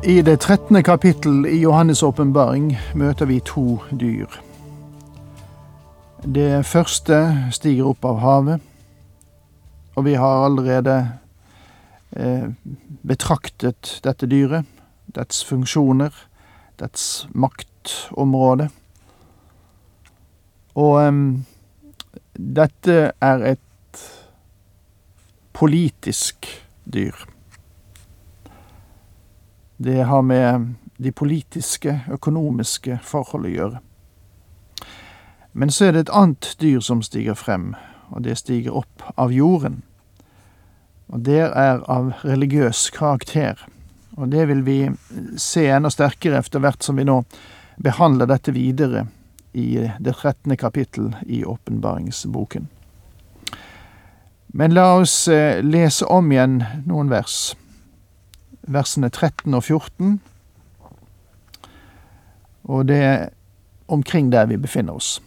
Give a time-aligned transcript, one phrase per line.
[0.00, 4.32] I det trettende kapittel i Johannes' åpenbaring møter vi to dyr.
[6.24, 7.18] Det første
[7.52, 8.62] stiger opp av havet,
[10.00, 10.94] og vi har allerede
[12.16, 12.48] eh,
[13.04, 14.64] betraktet dette dyret,
[15.12, 16.16] dets funksjoner,
[16.80, 18.70] dets maktområde.
[20.80, 21.20] Og eh,
[22.56, 24.06] dette er et
[25.52, 26.48] politisk
[26.88, 27.20] dyr.
[29.82, 33.78] Det har med de politiske, økonomiske forhold å gjøre.
[35.52, 37.70] Men så er det et annet dyr som stiger frem,
[38.12, 39.78] og det stiger opp av jorden.
[41.08, 43.56] Og det er av religiøs karakter.
[44.20, 44.76] Og det vil vi
[45.40, 47.22] se enda sterkere etter hvert som vi nå
[47.80, 49.06] behandler dette videre
[49.56, 52.68] i det trettende kapittel i åpenbaringsboken.
[54.52, 57.54] Men la oss eh, lese om igjen noen vers
[58.70, 60.20] versene 13 og 14.
[62.64, 63.28] Og det er
[63.88, 65.22] omkring der vi befinner oss.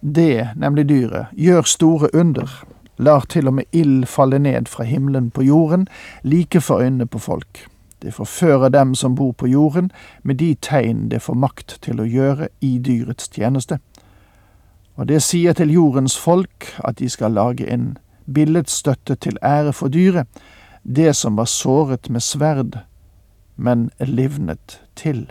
[0.00, 2.64] Det, nemlig dyret, gjør store under,
[2.98, 5.88] lar til og med ild falle ned fra himmelen på jorden,
[6.22, 7.66] like for øynene på folk.
[8.02, 9.90] Det forfører dem som bor på jorden,
[10.22, 13.80] med de tegn det får makt til å gjøre i dyrets tjeneste.
[14.96, 17.96] Og det sier til jordens folk at de skal lage en
[18.34, 20.26] billedstøtte til ære for dyret,
[20.82, 22.78] det som var såret med sverd,
[23.56, 25.26] men livnet til.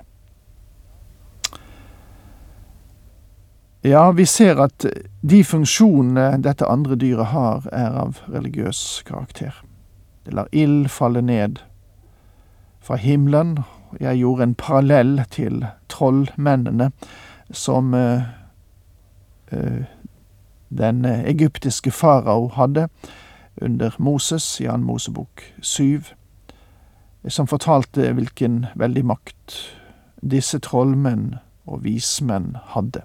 [3.82, 4.86] Ja, vi ser at
[5.22, 9.54] de funksjonene dette andre dyret har, er av religiøs karakter.
[10.26, 11.62] Det lar ild falle ned
[12.84, 13.62] fra himmelen.
[14.02, 16.90] Jeg gjorde en parallell til trollmennene
[17.52, 18.28] som uh,
[19.54, 19.86] uh,
[20.68, 22.90] den egyptiske farao hadde
[23.62, 26.14] under Moses i Ann Mosebok syv,
[27.28, 29.58] som fortalte hvilken veldig makt
[30.22, 31.36] disse trollmenn
[31.68, 33.02] og vismenn hadde.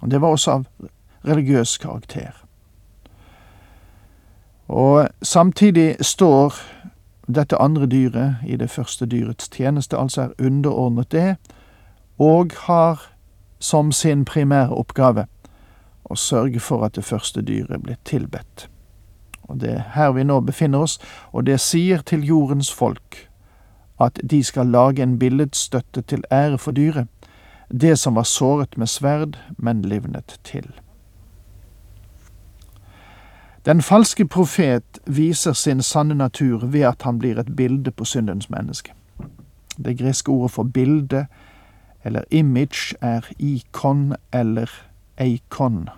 [0.00, 0.66] Og Det var også av
[1.26, 2.32] religiøs karakter.
[4.68, 6.54] Og samtidig står
[7.26, 11.36] dette andre dyret i det første dyrets tjeneste, altså er underordnet det,
[12.18, 13.12] og har
[13.58, 15.26] som sin primære oppgave
[16.04, 18.68] å sørge for at det første dyret blir tilbedt.
[19.48, 20.98] Og Det er her vi nå befinner oss,
[21.32, 23.28] og det sier til jordens folk
[24.00, 27.06] at de skal lage en billedstøtte til ære for dyret,
[27.70, 30.66] det som var såret med sverd, men livnet til.
[33.66, 38.50] Den falske profet viser sin sanne natur ved at han blir et bilde på syndens
[38.50, 38.92] menneske.
[39.84, 41.26] Det greske ordet for bilde
[42.04, 44.70] eller image er ikon eller
[45.18, 45.88] eikon.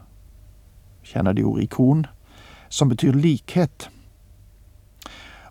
[1.02, 2.06] Kjenner de ordet ikon?
[2.68, 3.90] Som betyr likhet.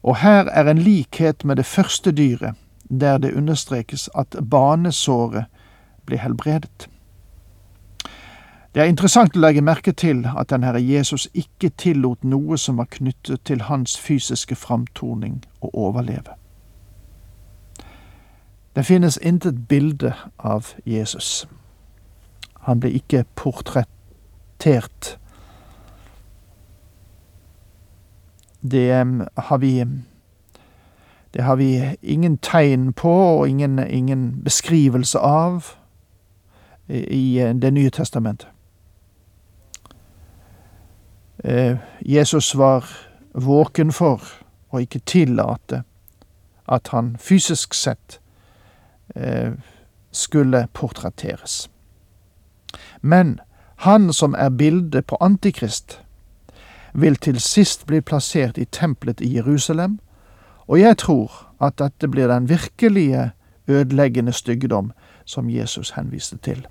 [0.04, 2.56] Og her er en likhet med det første dyret,
[2.90, 5.46] der det understrekes at banesåret
[6.06, 6.90] blir helbredet.
[8.78, 12.78] Det er interessant å legge merke til at den Herre Jesus ikke tillot noe som
[12.78, 16.36] var knyttet til hans fysiske framtoning, å overleve.
[18.78, 21.48] Det finnes intet bilde av Jesus.
[22.70, 25.16] Han ble ikke portrettert
[28.72, 28.92] Det
[29.36, 29.86] har vi
[31.34, 35.66] Det har vi ingen tegn på og ingen, ingen beskrivelse av
[36.88, 38.48] i Det nye testamentet.
[41.44, 42.86] Eh, Jesus var
[43.34, 44.22] våken for
[44.70, 45.84] å ikke tillate
[46.68, 48.20] at han fysisk sett
[49.16, 49.54] eh,
[50.12, 51.70] skulle portretteres.
[53.02, 53.40] Men
[53.86, 56.00] han som er bildet på Antikrist,
[56.98, 60.00] vil til sist bli plassert i tempelet i Jerusalem,
[60.68, 63.32] og jeg tror at dette blir den virkelige
[63.68, 64.92] ødeleggende styggedom
[65.26, 66.68] som Jesus henviste til.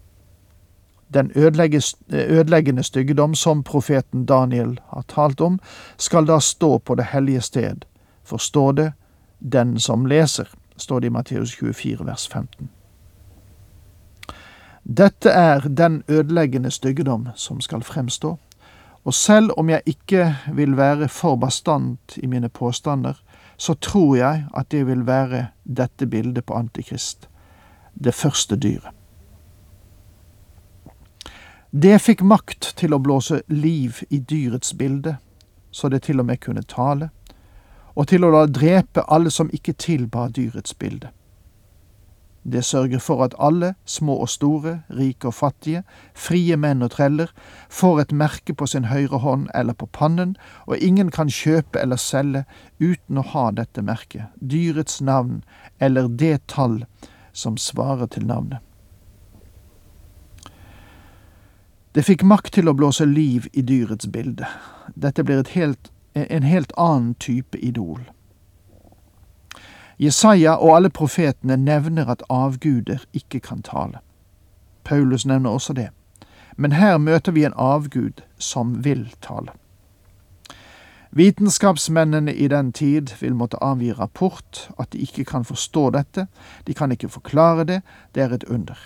[1.15, 5.61] Den ødeleggende styggedom som profeten Daniel har talt om,
[5.97, 7.85] skal da stå på det hellige sted.
[8.25, 8.93] Forstå det,
[9.39, 12.71] den som leser, står det i Matteus 24 vers 15.
[14.85, 18.39] Dette er den ødeleggende styggedom som skal fremstå,
[19.07, 23.15] og selv om jeg ikke vil være for bastant i mine påstander,
[23.57, 27.29] så tror jeg at det vil være dette bildet på Antikrist,
[27.95, 28.91] det første dyret.
[31.71, 35.17] Det fikk makt til å blåse liv i dyrets bilde,
[35.71, 37.11] så det til og med kunne tale,
[37.95, 41.13] og til å la drepe alle som ikke tilba dyrets bilde.
[42.53, 45.83] Det sørger for at alle, små og store, rike og fattige,
[46.15, 47.33] frie menn og treller,
[47.69, 51.99] får et merke på sin høyre hånd eller på pannen, og ingen kan kjøpe eller
[51.99, 52.45] selge
[52.79, 55.43] uten å ha dette merket, dyrets navn
[55.81, 56.85] eller det tall
[57.33, 58.63] som svarer til navnet.
[61.97, 64.47] Det fikk makt til å blåse liv i dyrets bilde.
[64.95, 68.05] Dette blir helt, en helt annen type idol.
[69.99, 74.03] Jesaja og alle profetene nevner at avguder ikke kan tale.
[74.85, 75.89] Paulus nevner også det.
[76.57, 79.53] Men her møter vi en avgud som vil tale.
[81.17, 86.27] Vitenskapsmennene i den tid vil måtte avgi rapport at de ikke kan forstå dette,
[86.67, 87.81] de kan ikke forklare det,
[88.15, 88.77] det er et under.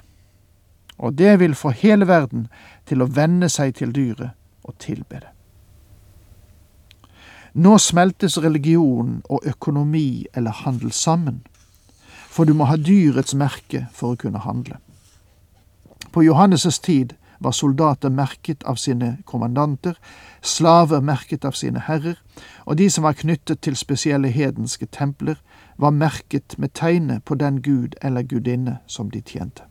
[0.98, 2.46] Og det vil få hele verden
[2.86, 4.30] til å venne seg til dyret
[4.62, 5.32] og tilbe det.
[7.54, 11.40] Nå smeltes religion og økonomi eller handel sammen,
[12.30, 14.78] for du må ha dyrets merke for å kunne handle.
[16.12, 19.96] På Johannes' tid var soldater merket av sine kommandanter,
[20.42, 22.18] slaver merket av sine herrer,
[22.66, 25.40] og de som var knyttet til spesielle hedenske templer,
[25.76, 29.64] var merket med tegnet på den gud eller gudinne som de tjente.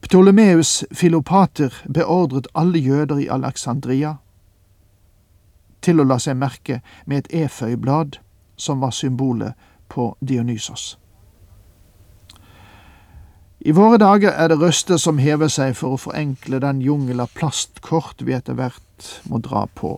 [0.00, 4.14] Ptolemeus Filopater beordret alle jøder i Alexandria
[5.80, 8.18] til å la seg merke med et eføyblad,
[8.56, 9.54] som var symbolet
[9.88, 10.98] på Dionysos.
[13.60, 17.32] I våre dager er det røster som hever seg for å forenkle den jungel av
[17.34, 19.96] plastkort vi etter hvert må dra på.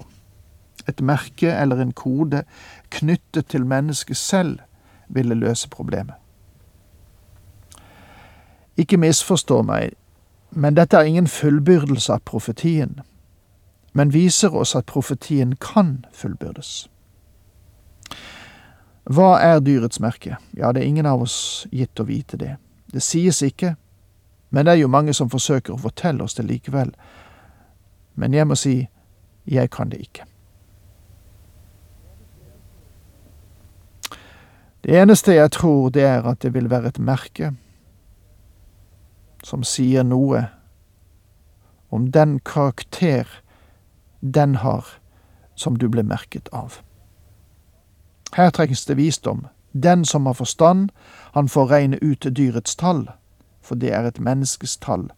[0.88, 2.42] Et merke eller en kode
[2.90, 4.64] knyttet til mennesket selv
[5.12, 6.16] ville løse problemet.
[8.80, 9.92] Ikke misforstå meg,
[10.50, 13.02] men dette er ingen fullbyrdelse av profetien
[13.92, 16.88] men viser oss at profetien kan fullbyrdes.
[19.10, 20.36] Hva er dyrets merke?
[20.56, 22.56] Ja, det er ingen av oss gitt å vite det.
[22.92, 23.74] Det sies ikke,
[24.50, 26.92] men det er jo mange som forsøker å fortelle oss det likevel.
[28.14, 28.76] Men jeg må si,
[29.46, 30.26] jeg kan det ikke.
[34.80, 37.52] Det eneste jeg tror, det er at det vil være et merke
[39.44, 40.46] som sier noe
[41.90, 43.28] om den karakter
[44.20, 44.86] den har
[45.54, 46.80] som du ble merket av.
[48.36, 49.46] Her trengs det visdom.
[49.72, 50.90] Den som har forstand,
[51.34, 53.10] han får regne ut dyrets tall,
[53.62, 55.10] for det er et menneskes tall,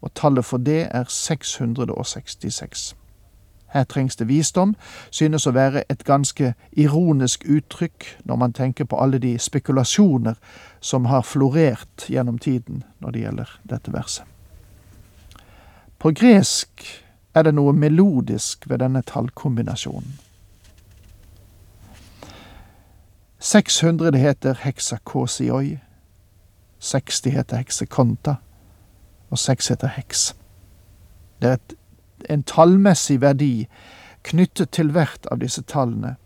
[0.00, 2.94] og tallet for det er 666.
[3.70, 4.74] Her trengs det visdom,
[5.10, 10.34] synes å være et ganske ironisk uttrykk når man tenker på alle de spekulasjoner
[10.80, 14.24] som har florert gjennom tiden når det gjelder dette verset.
[15.98, 16.82] På gresk
[17.34, 20.18] er det noe melodisk ved denne tallkombinasjonen.
[23.40, 25.78] 600 heter heksakosioi,
[26.78, 28.34] 60 heter heksekonta,
[29.30, 30.34] og 6 heter heks.
[31.40, 31.74] Det er et,
[32.28, 33.68] en tallmessig verdi
[34.22, 36.16] knyttet til hvert av disse tallene,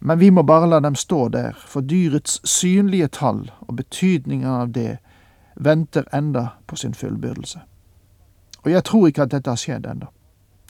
[0.00, 4.72] men vi må bare la dem stå der, for dyrets synlige tall og betydningen av
[4.74, 4.98] det
[5.54, 7.60] venter enda på sin fullbyrdelse.
[8.64, 10.10] Og jeg tror ikke at dette har skjedd ennå.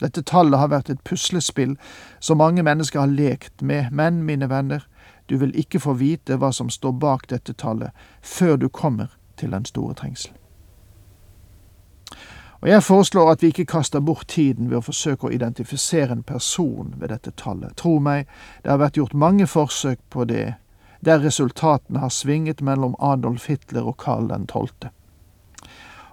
[0.01, 1.75] Dette tallet har vært et puslespill
[2.19, 4.87] som mange mennesker har lekt med, men, mine venner,
[5.29, 9.51] du vil ikke få vite hva som står bak dette tallet, før du kommer til
[9.51, 10.33] den store trengsel.
[12.63, 16.23] Og Jeg foreslår at vi ikke kaster bort tiden ved å forsøke å identifisere en
[16.23, 17.75] person ved dette tallet.
[17.75, 18.27] Tro meg,
[18.63, 20.53] det har vært gjort mange forsøk på det,
[21.03, 24.87] der resultatene har svinget mellom Adolf Hitler og Karl 12.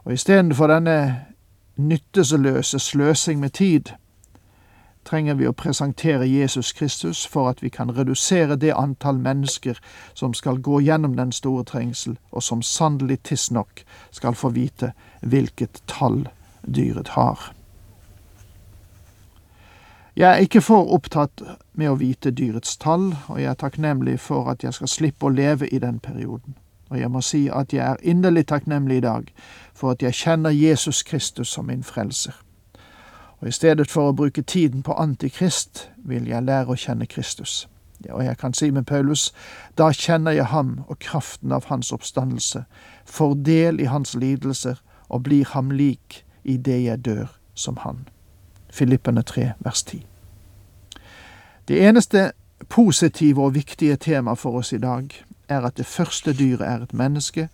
[0.05, 0.97] Og istedenfor denne
[1.89, 3.93] nytteløse sløsing med tid,
[5.05, 9.81] trenger vi å presentere Jesus Kristus for at vi kan redusere det antall mennesker
[10.15, 15.83] som skal gå gjennom den store trengsel, og som sannelig tidsnok skal få vite hvilket
[15.91, 16.27] tall
[16.63, 17.53] dyret har.
[20.17, 21.41] Jeg er ikke for opptatt
[21.73, 25.33] med å vite dyrets tall, og jeg er takknemlig for at jeg skal slippe å
[25.33, 26.60] leve i den perioden
[26.91, 29.33] og jeg må si at jeg er inderlig takknemlig i dag
[29.75, 32.33] for at jeg kjenner Jesus Kristus som min frelser.
[33.41, 37.69] Og i stedet for å bruke tiden på Antikrist, vil jeg lære å kjenne Kristus.
[38.11, 39.33] Og jeg kan si med Paulus,
[39.79, 42.65] da kjenner jeg ham og kraften av hans oppstandelse,
[43.07, 48.09] får del i hans lidelser og blir ham lik i det jeg dør som han.
[48.71, 50.05] Filippene 3, vers 10.
[51.69, 52.33] Det eneste
[52.69, 55.13] positive og viktige tema for oss i dag
[55.51, 57.49] er at det første dyret er et menneske,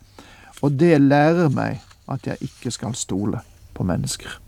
[0.61, 3.41] og det lærer meg at jeg ikke skal stole
[3.73, 4.39] på mennesker.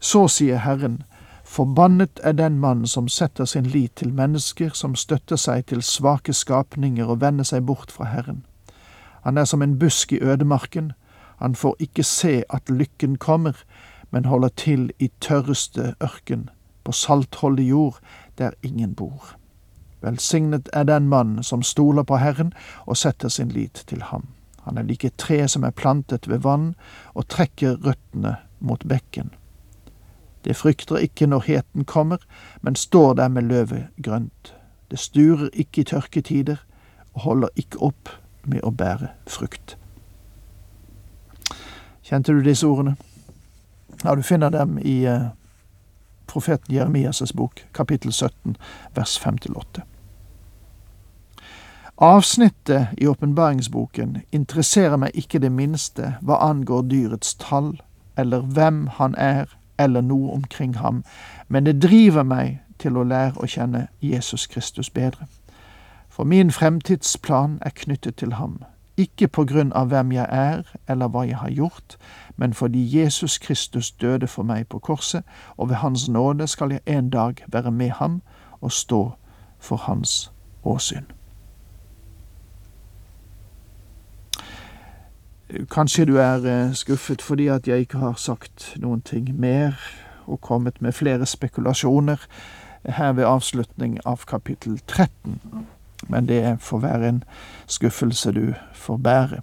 [0.00, 1.02] Så sier Herren,
[1.48, 6.34] Forbannet er den mann som setter sin lit til mennesker, som støtter seg til svake
[6.36, 8.42] skapninger og vender seg bort fra Herren.
[9.24, 10.92] Han er som en busk i ødemarken,
[11.38, 13.56] han får ikke se at lykken kommer,
[14.10, 16.50] men holder til i tørreste ørken,
[16.84, 17.98] på saltholdig jord,
[18.38, 19.34] der ingen bor.
[20.00, 22.52] Velsignet er den mann som stoler på Herren
[22.86, 24.28] og setter sin lit til ham.
[24.62, 26.74] Han er like tre som er plantet ved vann
[27.14, 29.32] og trekker røttene mot bekken.
[30.44, 32.18] Det frykter ikke når heten kommer,
[32.62, 34.54] men står der med løvet grønt.
[34.90, 36.56] Det sturer ikke i tørketider
[37.14, 38.08] og holder ikke opp
[38.44, 39.76] med å bære frukt.
[42.02, 42.96] Kjente du disse ordene?
[44.04, 45.32] Ja, du finner dem i uh,
[46.28, 48.56] profeten Jeremias' bok, kapittel 17,
[48.94, 49.82] vers 5-8.
[52.00, 57.72] Avsnittet i åpenbaringsboken interesserer meg ikke det minste hva angår dyrets tall,
[58.16, 61.02] eller hvem han er, eller noe omkring ham,
[61.48, 65.26] men det driver meg til å lære å kjenne Jesus Kristus bedre.
[66.08, 68.62] For min fremtidsplan er knyttet til ham,
[68.98, 71.96] ikke på grunn av hvem jeg er eller hva jeg har gjort,
[72.36, 75.22] men fordi Jesus Kristus døde for meg på korset,
[75.56, 78.22] og ved Hans nåde skal jeg en dag være med ham
[78.60, 79.12] og stå
[79.58, 80.32] for Hans
[80.64, 81.06] åsyn.
[85.70, 89.78] Kanskje du er eh, skuffet fordi at jeg ikke har sagt noen ting mer
[90.26, 92.26] og kommet med flere spekulasjoner
[92.84, 95.40] her ved avslutning av kapittel 13,
[96.08, 97.24] men det får være en
[97.66, 99.40] skuffelse du får bære.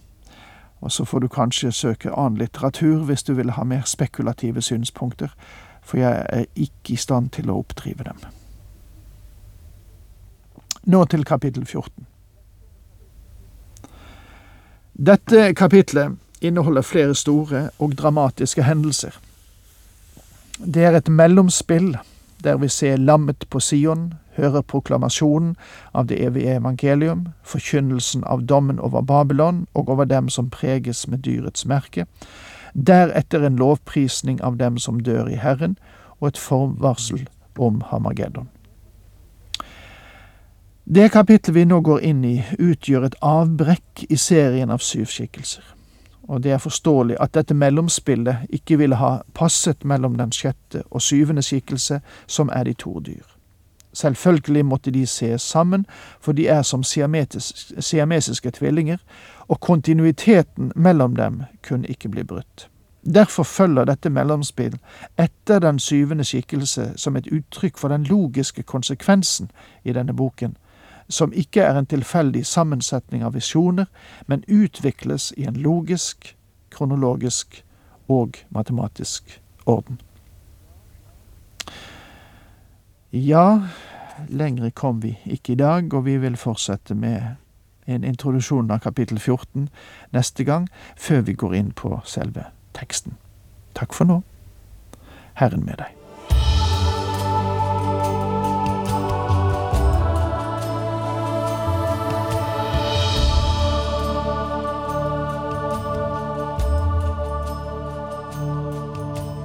[0.82, 5.30] Og så får du kanskje søke annen litteratur hvis du vil ha mer spekulative synspunkter,
[5.84, 8.20] for jeg er ikke i stand til å oppdrive dem.
[10.86, 12.06] Nå til kapittel 14.
[14.96, 19.18] Dette kapitlet inneholder flere store og dramatiske hendelser.
[20.60, 21.98] Det er et mellomspill
[22.44, 25.56] der vi ser lammet på Sion, hører proklamasjonen
[25.94, 31.24] av det evige evangelium, forkynnelsen av dommen over Babylon og over dem som preges med
[31.26, 32.06] dyrets merke,
[32.74, 35.78] deretter en lovprisning av dem som dør i Herren,
[36.20, 37.28] og et forvarsel
[37.58, 38.50] om Hamageddon.
[40.86, 45.64] Det kapittelet vi nå går inn i, utgjør et avbrekk i serien av syv skikkelser.
[46.30, 51.02] Og det er forståelig at dette mellomspillet ikke ville ha passet mellom den sjette og
[51.02, 53.35] syvende skikkelse, som er de to dyr.
[53.96, 55.86] Selvfølgelig måtte de ses sammen,
[56.20, 58.98] for de er som siamesiske tvillinger,
[59.48, 62.70] og kontinuiteten mellom dem kunne ikke bli brutt.
[63.06, 64.78] Derfor følger dette mellomspill
[65.18, 69.52] etter den syvende skikkelse som et uttrykk for den logiske konsekvensen
[69.84, 70.58] i denne boken,
[71.10, 73.86] som ikke er en tilfeldig sammensetning av visjoner,
[74.28, 76.36] men utvikles i en logisk,
[76.72, 77.64] kronologisk
[78.10, 80.02] og matematisk orden.
[83.16, 83.62] Ja,
[84.28, 87.38] lengre kom vi ikke i dag, og vi vil fortsette med
[87.88, 89.70] en introduksjon av kapittel 14
[90.12, 90.68] neste gang,
[91.00, 93.16] før vi går inn på selve teksten.
[93.72, 94.20] Takk for nå.
[95.40, 96.05] Herren med deg.